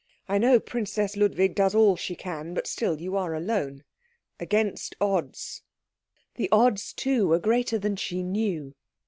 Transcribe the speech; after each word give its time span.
I 0.27 0.39
know 0.39 0.59
Princess 0.59 1.15
Ludwig 1.15 1.53
does 1.53 1.75
all 1.75 1.95
she 1.95 2.15
can, 2.15 2.55
but 2.55 2.65
still 2.65 2.99
you 2.99 3.15
are 3.15 3.35
alone 3.35 3.83
against 4.39 4.95
odds." 4.99 5.61
The 6.37 6.49
odds, 6.51 6.91
too, 6.91 7.27
were 7.27 7.37
greater 7.37 7.77
than 7.77 7.95
she 7.97 8.23
knew. 8.23 8.73